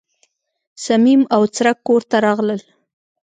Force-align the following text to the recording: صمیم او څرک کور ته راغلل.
صمیم 0.83 1.21
او 1.35 1.41
څرک 1.55 1.77
کور 1.87 2.01
ته 2.09 2.17
راغلل. 2.25 2.61